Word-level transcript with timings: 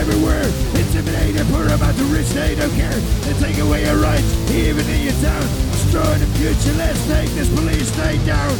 everywhere. 0.00 0.44
Intimidate 0.76 1.36
and 1.36 1.48
put 1.50 1.68
them 1.68 1.80
out 1.82 1.94
the 1.94 2.04
rich, 2.04 2.28
they 2.30 2.54
don't 2.54 2.72
care. 2.72 2.98
They 3.24 3.34
take 3.40 3.58
away 3.58 3.84
your 3.84 3.96
rights, 3.96 4.28
even 4.50 4.86
in 4.88 5.04
your 5.04 5.18
town. 5.20 5.42
Destroy 5.72 6.14
the 6.16 6.26
future, 6.36 6.76
let's 6.76 7.00
take 7.06 7.30
this 7.30 7.48
police 7.48 7.92
state 7.92 8.24
down. 8.26 8.50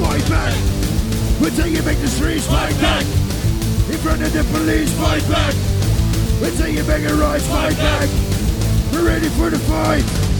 Fight 0.00 0.24
back! 0.28 0.54
We're 1.40 1.56
taking 1.56 1.84
back 1.84 1.96
the 1.98 2.08
streets, 2.08 2.46
fight 2.46 2.78
back! 2.80 3.04
In 3.88 3.98
front 3.98 4.22
of 4.22 4.32
the 4.32 4.44
police, 4.56 4.92
fight 4.98 5.26
back! 5.28 5.54
We're 6.40 6.56
taking 6.56 6.86
back 6.86 7.08
our 7.08 7.16
rights, 7.16 7.46
fight 7.46 7.76
back! 7.76 8.08
We're 8.92 9.06
ready 9.06 9.28
for 9.28 9.50
the 9.50 9.58
fight! 9.58 10.31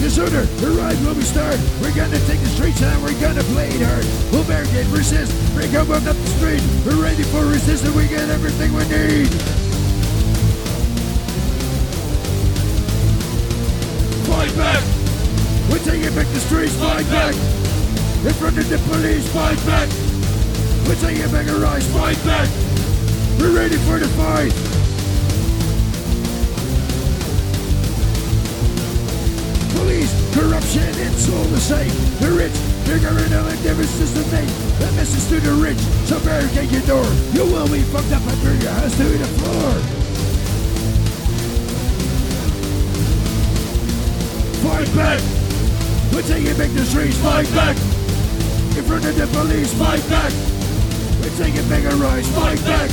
Disorder, 0.00 0.42
the 0.64 0.70
ride 0.80 0.98
will 1.04 1.14
be 1.14 1.22
start. 1.22 1.60
We're 1.80 1.94
gonna 1.94 2.18
take 2.24 2.40
the 2.40 2.48
streets 2.56 2.80
and 2.82 3.02
we're 3.02 3.18
gonna 3.20 3.44
play 3.52 3.68
it 3.68 3.84
hard. 3.84 4.04
We'll 4.32 4.44
barricade, 4.44 4.86
resist, 4.86 5.30
break 5.54 5.74
up 5.74 5.90
up 5.90 6.02
the 6.02 6.14
street. 6.40 6.62
We're 6.84 7.00
ready 7.02 7.22
for 7.24 7.44
resistance, 7.44 7.94
we 7.94 8.08
get 8.08 8.28
everything 8.30 8.72
we 8.72 8.84
need. 8.88 9.28
Fight 14.24 14.52
back! 14.56 14.82
We're 15.68 15.84
taking 15.84 16.14
back 16.16 16.26
the 16.32 16.40
streets, 16.40 16.74
fight 16.80 17.06
back! 17.12 17.34
In 18.24 18.32
front 18.40 18.56
of 18.56 18.68
the 18.68 18.78
police, 18.88 19.28
fight 19.32 19.60
back! 19.68 19.88
We're 20.88 21.00
taking 21.04 21.30
back 21.30 21.46
our 21.52 21.60
rights, 21.60 21.86
fight 21.92 22.18
back! 22.24 22.48
We're 23.38 23.52
ready 23.52 23.76
for 23.84 23.98
the 23.98 24.08
fight! 24.16 24.89
Governmental 32.98 33.46
and 33.46 33.62
different 33.62 33.88
system 33.88 34.24
made. 34.32 34.48
The 34.80 34.90
message 34.96 35.28
to 35.28 35.38
the 35.38 35.54
rich, 35.54 35.78
so 36.08 36.18
barricade 36.24 36.70
your 36.72 36.82
door. 36.82 37.06
You 37.30 37.44
will 37.46 37.68
be 37.68 37.82
fucked 37.92 38.10
up 38.10 38.22
and 38.26 38.42
burn 38.42 38.60
your 38.60 38.72
house 38.72 38.96
to 38.96 39.04
the 39.04 39.30
floor. 39.38 39.72
Fight 44.66 44.90
back! 44.96 45.20
We're 46.12 46.22
taking 46.22 46.56
back 46.58 46.70
the 46.74 46.84
streets, 46.84 47.18
fight 47.18 47.48
back! 47.54 47.76
In 48.76 48.84
front 48.84 49.04
of 49.04 49.14
the 49.14 49.26
police, 49.38 49.72
fight 49.74 50.02
back! 50.08 50.32
We're 51.22 51.36
taking 51.36 51.68
back 51.68 51.84
our 51.84 51.96
rights, 51.96 52.28
fight 52.34 52.58
back! 52.64 52.90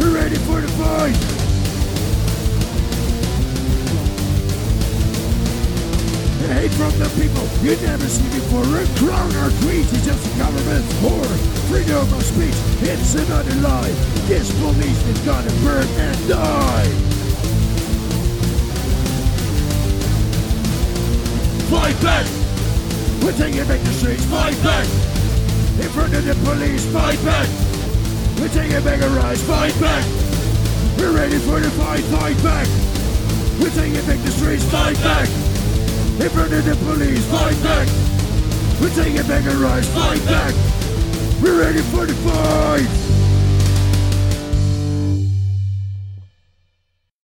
We're 0.00 0.14
ready 0.14 0.36
for 0.36 0.60
the 0.60 0.68
fight! 0.68 1.35
From 6.76 6.92
the 7.00 7.08
people 7.16 7.40
you 7.64 7.72
never 7.80 8.04
see 8.04 8.28
before. 8.36 8.68
A 8.76 8.84
crown 9.00 9.32
or 9.40 9.48
tweet 9.64 9.88
is 9.88 10.04
just 10.04 10.20
a 10.20 10.32
government's 10.38 10.92
whore. 11.00 11.36
Freedom 11.72 12.04
of 12.04 12.22
speech, 12.22 12.52
it's 12.84 13.14
another 13.16 13.56
lie. 13.64 13.88
This 14.28 14.52
police 14.60 15.00
is 15.08 15.18
gonna 15.24 15.50
burn 15.64 15.88
and 15.96 16.28
die. 16.28 16.88
Fight 21.72 21.96
back! 22.04 22.26
We're 23.24 23.32
taking 23.32 23.64
back 23.66 23.80
the 23.80 23.92
streets, 23.96 24.24
fight 24.26 24.60
back! 24.62 24.84
In 25.80 25.88
front 25.96 26.12
of 26.12 26.24
the 26.24 26.34
police, 26.44 26.84
fight 26.92 27.18
back! 27.24 27.48
We're 28.38 28.52
taking 28.52 28.84
back 28.84 29.00
our 29.00 29.16
rights, 29.16 29.42
fight 29.42 29.74
back! 29.80 30.04
We're 30.98 31.16
ready 31.16 31.38
for 31.38 31.58
the 31.58 31.70
fight, 31.70 32.04
fight 32.12 32.36
back! 32.44 32.68
We're 33.58 33.72
taking 33.72 34.04
back 34.06 34.20
the 34.20 34.30
streets, 34.30 34.64
fight 34.70 34.96
back! 35.00 35.55
In 36.18 36.30
front 36.30 36.50
of 36.50 36.64
the 36.64 36.74
police, 36.76 37.24
fight 37.26 37.62
back! 37.62 37.86
We're 38.80 38.88
taking 38.94 39.26
back 39.28 39.44
our 39.44 39.56
rights, 39.56 39.86
fight 39.88 40.24
back! 40.24 40.54
We're 41.42 41.60
ready 41.60 41.82
for 41.82 42.06
the 42.06 42.14
fight! 42.14 43.15